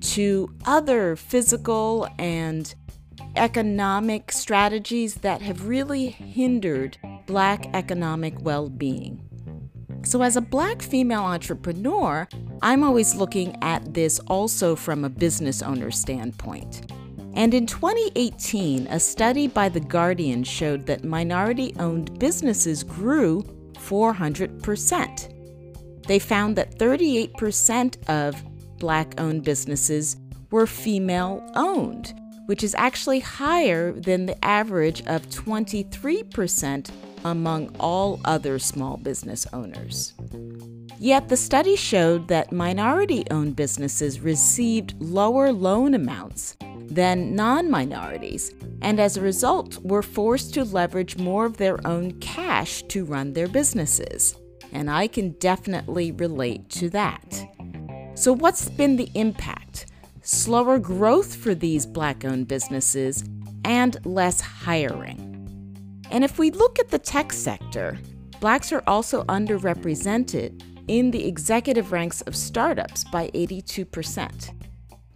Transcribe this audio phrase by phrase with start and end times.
[0.00, 2.74] to other physical and
[3.36, 9.22] economic strategies that have really hindered Black economic well being.
[10.04, 12.28] So, as a Black female entrepreneur,
[12.62, 16.90] I'm always looking at this also from a business owner standpoint.
[17.34, 23.42] And in 2018, a study by The Guardian showed that minority owned businesses grew
[23.74, 25.37] 400%.
[26.08, 28.42] They found that 38% of
[28.78, 30.16] Black owned businesses
[30.50, 36.90] were female owned, which is actually higher than the average of 23%
[37.24, 40.14] among all other small business owners.
[40.98, 46.56] Yet the study showed that minority owned businesses received lower loan amounts
[46.90, 52.18] than non minorities, and as a result, were forced to leverage more of their own
[52.20, 54.34] cash to run their businesses.
[54.72, 57.46] And I can definitely relate to that.
[58.14, 59.86] So, what's been the impact?
[60.28, 63.24] slower growth for these black owned businesses,
[63.64, 65.24] and less hiring.
[66.10, 67.98] And if we look at the tech sector,
[68.38, 74.54] blacks are also underrepresented in the executive ranks of startups by 82%.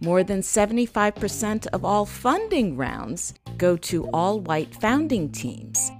[0.01, 5.91] More than 75% of all funding rounds go to all white founding teams,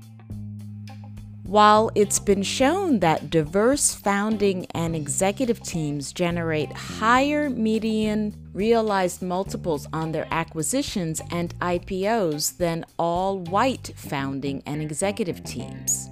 [1.53, 9.87] while it's been shown that diverse founding and executive teams generate higher median realized multiples
[9.93, 16.09] on their acquisitions and IPOs than all white founding and executive teams.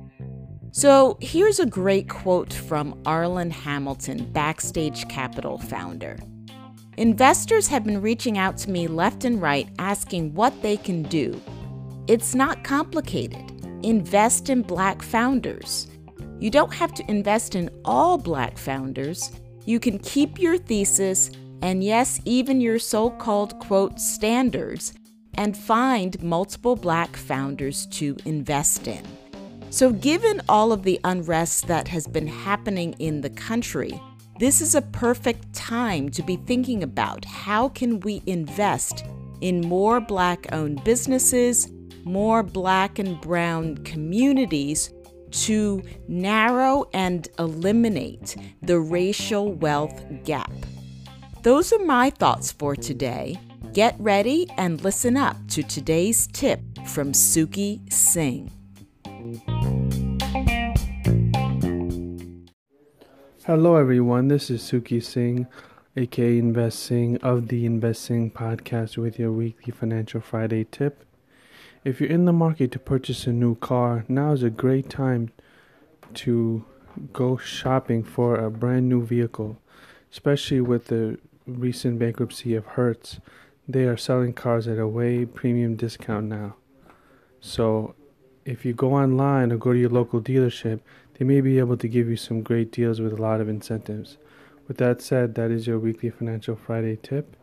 [0.74, 6.20] So here's a great quote from Arlan Hamilton, Backstage Capital founder.
[6.98, 11.42] Investors have been reaching out to me left and right asking what they can do.
[12.08, 13.51] It's not complicated
[13.84, 15.88] invest in black founders.
[16.40, 19.32] You don't have to invest in all black founders.
[19.66, 21.32] You can keep your thesis
[21.62, 24.94] and, yes, even your so called quote standards
[25.36, 29.04] and find multiple black founders to invest in.
[29.70, 34.02] So, given all of the unrest that has been happening in the country,
[34.40, 39.06] this is a perfect time to be thinking about how can we invest
[39.42, 41.72] in more black owned businesses
[42.04, 44.92] more black and brown communities
[45.32, 50.52] to narrow and eliminate the racial wealth gap.
[51.44, 53.40] Those are my thoughts for today.
[53.74, 58.52] Get ready and listen up to today's tip from Suki Singh.
[63.46, 64.28] Hello, everyone.
[64.28, 65.48] This is Suki Singh,
[65.96, 71.06] aka Investing of the Investing Podcast, with your weekly Financial Friday tip.
[71.84, 75.32] If you're in the market to purchase a new car, now is a great time
[76.14, 76.64] to
[77.12, 79.58] go shopping for a brand new vehicle,
[80.12, 81.18] especially with the
[81.48, 83.20] recent bankruptcy of Hertz.
[83.68, 86.56] they are selling cars at a way premium discount now.
[87.40, 87.96] So
[88.46, 90.82] if you go online or go to your local dealership,
[91.18, 94.18] they may be able to give you some great deals with a lot of incentives.
[94.68, 97.36] With that said, that is your weekly Financial Friday tip,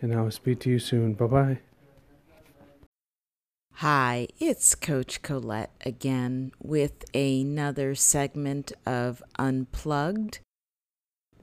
[0.00, 1.14] and I will speak to you soon.
[1.14, 1.73] Bye bye.
[3.86, 10.38] Hi, it's Coach Colette again with another segment of Unplugged.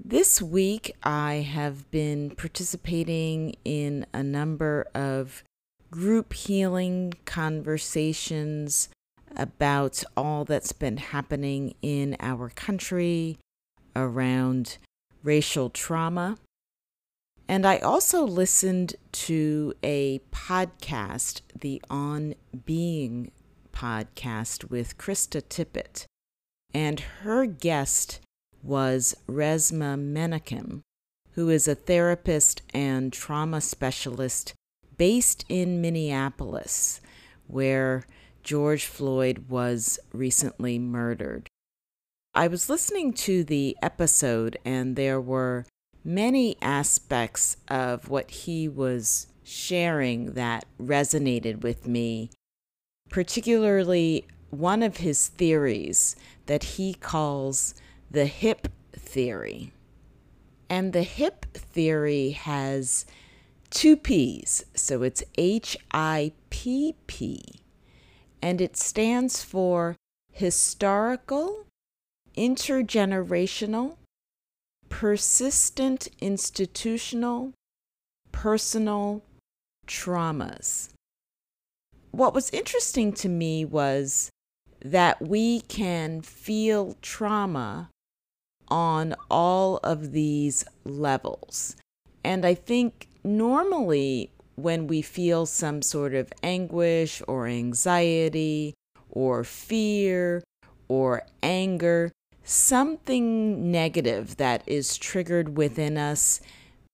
[0.03, 5.43] This week, I have been participating in a number of
[5.91, 8.89] group healing conversations
[9.35, 13.37] about all that's been happening in our country
[13.95, 14.79] around
[15.21, 16.39] racial trauma.
[17.51, 22.33] And I also listened to a podcast, the On
[22.63, 23.29] Being
[23.73, 26.05] podcast with Krista Tippett.
[26.73, 28.21] And her guest
[28.63, 30.79] was Resmaa Menakem,
[31.31, 34.53] who is a therapist and trauma specialist
[34.97, 37.01] based in Minneapolis,
[37.47, 38.05] where
[38.43, 41.49] George Floyd was recently murdered.
[42.33, 45.65] I was listening to the episode, and there were
[46.03, 52.29] many aspects of what he was sharing that resonated with me,
[53.09, 56.15] particularly one of his theories
[56.45, 57.73] that he calls
[58.09, 59.71] the hip theory.
[60.69, 63.05] And the hip theory has
[63.69, 67.61] two P's, so it's H I P P,
[68.41, 69.95] and it stands for
[70.31, 71.65] historical
[72.35, 73.97] intergenerational,
[74.91, 77.53] persistent institutional,
[78.31, 79.23] personal
[79.87, 80.89] traumas.
[82.11, 84.29] What was interesting to me was
[84.83, 87.89] that we can feel trauma
[88.67, 91.75] on all of these levels.
[92.23, 98.73] And I think normally when we feel some sort of anguish or anxiety
[99.09, 100.43] or fear
[100.89, 102.11] or anger,
[102.43, 106.41] something negative that is triggered within us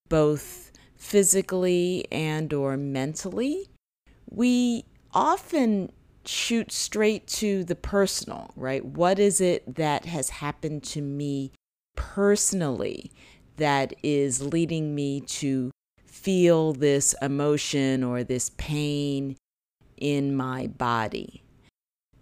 [0.10, 3.70] both physically and or mentally
[4.30, 4.84] we
[5.14, 5.92] often
[6.26, 8.84] shoot straight to the personal right?
[8.84, 11.52] What is it that has happened to me
[11.96, 13.12] personally
[13.58, 15.72] that is leading me to
[16.06, 19.38] feel this emotion or this pain
[19.98, 21.44] in my body?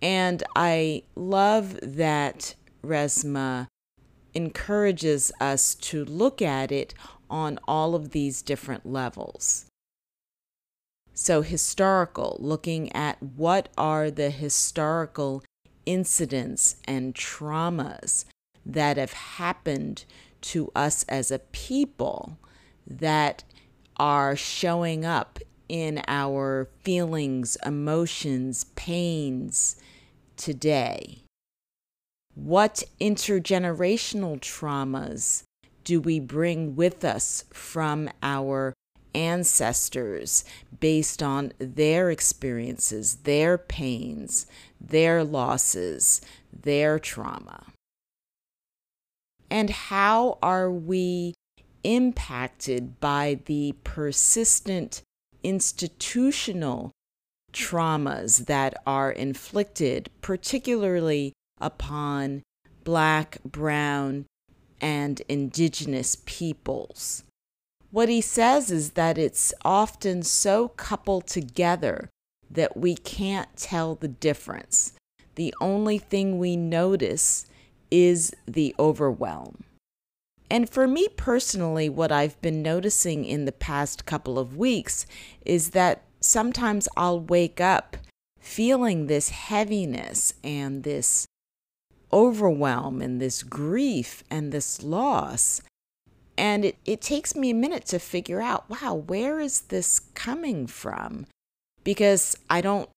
[0.02, 2.54] And i love that
[2.86, 3.68] Resmaa
[4.34, 6.94] encourages us to look at it
[7.30, 9.66] on all of these different levels.
[11.14, 15.44] So, historical, looking at what are the historical
[15.86, 18.26] incidents and traumas
[18.66, 20.04] that have happened
[20.42, 22.38] to us as a people
[22.86, 23.44] that
[23.98, 25.40] are showing up
[25.70, 29.78] in our feelings, emotions, pains
[30.36, 31.25] today.
[32.36, 35.44] What intergenerational traumas
[35.86, 38.74] do we bring with us from our
[39.14, 40.44] ancestors
[40.82, 44.48] based on their experiences, their pains,
[44.82, 46.20] their losses,
[46.52, 47.68] their trauma?
[49.50, 51.36] And how are we
[51.86, 55.02] impacted by the persistent
[55.44, 56.92] institutional
[57.54, 62.44] traumas that are inflicted, particularly upon
[62.84, 64.26] black, brown,
[64.82, 67.24] and indigenous peoples.
[67.92, 72.10] What he says is that it's often so coupled together
[72.50, 74.94] that we can't tell the difference.
[75.36, 77.46] The only thing we notice
[77.90, 79.64] is the overwhelm.
[80.50, 85.06] And for me personally, what I've been noticing in the past couple of weeks
[85.46, 87.98] is that sometimes I'll wake up
[88.40, 91.26] feeling this heaviness and this
[92.12, 95.62] overwhelm and this grief and this loss.
[96.38, 100.68] And it, it takes me a minute to figure out wow, where is this coming
[100.68, 101.26] from?
[101.84, 102.90] Because I don't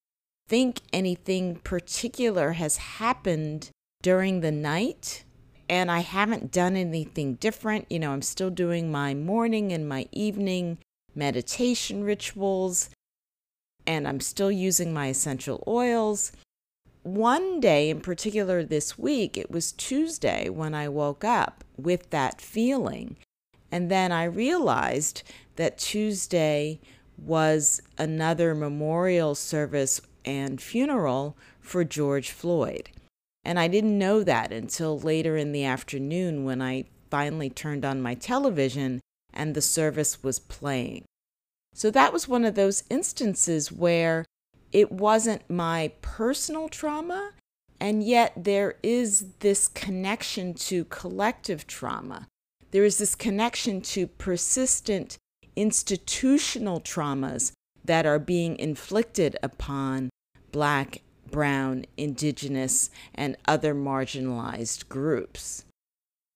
[0.48, 3.70] think anything particular has happened
[4.02, 5.24] during the night.
[5.70, 7.86] And I haven't done anything different.
[7.90, 10.78] You know, I'm still doing my morning and my evening
[11.14, 12.88] meditation rituals,
[13.86, 16.32] and I'm still using my essential oils
[17.14, 22.40] one day in particular this week, it was Tuesday when I woke up with that
[22.40, 23.16] feeling.
[23.70, 25.22] And then I realized
[25.56, 26.80] that Tuesday
[27.16, 32.90] was another memorial service and funeral for George Floyd.
[33.44, 38.02] And I didn't know that until later in the afternoon when I finally turned on
[38.02, 39.00] my television
[39.32, 41.04] and the service was playing.
[41.74, 44.24] So that was one of those instances where
[44.72, 47.32] it wasn't my personal trauma,
[47.80, 52.26] and yet there is this connection to collective trauma.
[52.70, 55.16] There is this connection to persistent
[55.56, 57.52] institutional traumas
[57.84, 60.10] that are being inflicted upon
[60.52, 65.64] Black, Brown, Indigenous, and other marginalized groups.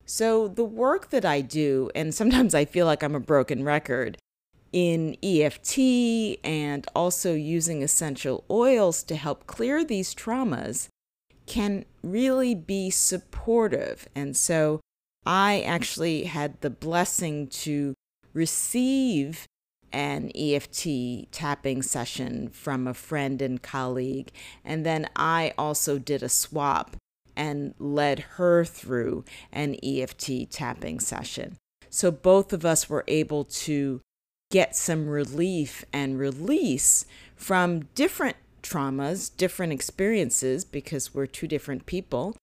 [0.05, 4.19] So, the work that I do, and sometimes I feel like I'm a broken record,
[4.73, 10.89] in EFT and also using essential oils to help clear these traumas
[11.47, 14.09] can really be supportive.
[14.15, 14.81] And so
[15.27, 17.95] I actually had the blessing to
[18.33, 19.47] receive
[19.93, 24.33] an EFT tapping session from a friend and colleague.
[24.65, 26.97] And then I also did a swap
[27.37, 31.57] and led her through an EFT tapping session.
[31.91, 34.01] So both of us were able to
[34.53, 42.37] get some relief and release from different traumas, different experiences, because we're two different people.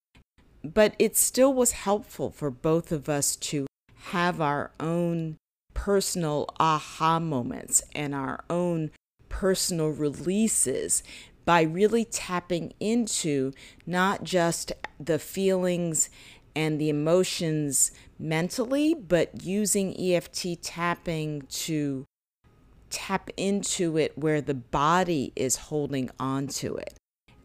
[0.63, 3.67] But it still was helpful for both of us to
[4.11, 5.37] have our own
[5.75, 8.89] personal aha moments and our own
[9.29, 11.03] personal releases
[11.45, 13.53] by really tapping into
[13.85, 16.09] not just the feelings
[16.55, 22.05] and the emotions mentally, but using EFT tapping to
[22.89, 26.95] tap into it where the body is holding on to it.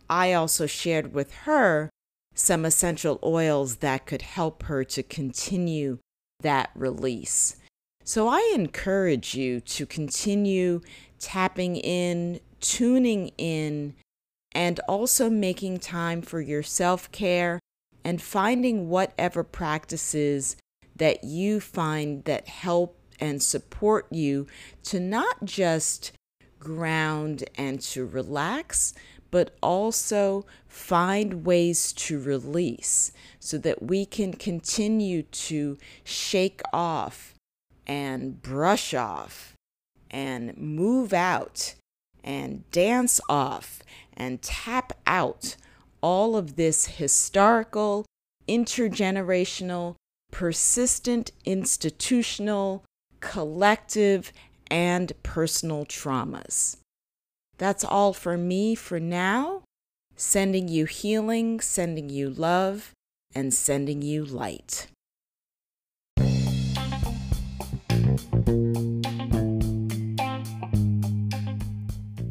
[0.09, 1.91] I also shared with her
[2.35, 5.99] some essential oils that could help her to continue
[6.41, 7.57] that release.
[8.05, 10.81] So I encourage you to continue
[11.19, 13.95] tapping in, tuning in,
[14.53, 17.61] and also making time for your self care
[18.05, 20.57] and finding whatever practices
[20.95, 24.47] that you find that help and support you
[24.83, 26.13] to not just
[26.59, 28.95] ground and to relax,
[29.31, 37.35] but also find ways to release so that we can continue to shake off
[37.87, 39.55] and brush off
[40.11, 41.75] and move out
[42.23, 43.83] and dance off
[44.17, 45.57] and tap out
[46.05, 48.05] all of this historical,
[48.47, 49.95] intergenerational,
[50.31, 52.85] persistent institutional,
[53.21, 54.31] collective,
[54.71, 56.77] and personal traumas.
[57.57, 59.63] That's all for me for now.
[60.15, 62.93] Sending you healing, sending you love,
[63.35, 64.89] and sending you light.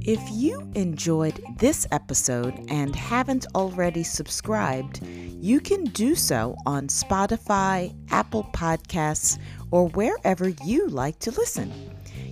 [0.06, 7.96] If you enjoyed this episode and haven't already subscribed, you can do so on Spotify,
[8.12, 9.40] Apple Podcasts,
[9.72, 11.72] or wherever you like to listen.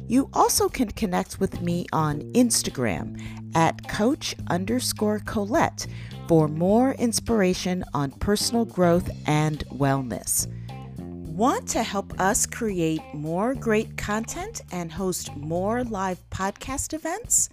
[0.10, 3.22] You also can connect with me on Instagram
[3.56, 5.88] at coach underscore Colette
[6.28, 10.46] for more inspiration on personal growth and wellness.
[11.42, 17.50] Want to help us create more great content and host more live podcast events?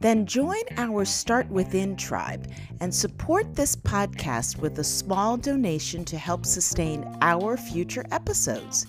[0.00, 6.16] Then join our Start Within tribe and support this podcast with a small donation to
[6.16, 8.86] help sustain our future episodes.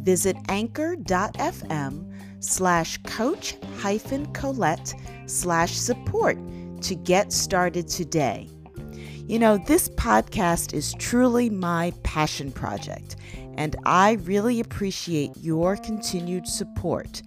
[0.00, 4.92] Visit anchor.fm slash coach hyphen Colette
[5.26, 6.36] slash support
[6.80, 8.48] to get started today.
[9.28, 13.14] You know, this podcast is truly my passion project
[13.58, 17.22] and I really appreciate your continued support.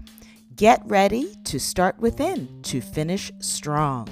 [0.56, 4.08] Get ready to start within to finish strong.